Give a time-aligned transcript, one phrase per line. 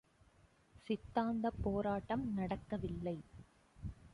[0.87, 3.17] சித்தாந்தப் போராட்டம் நடக்கவில்லை.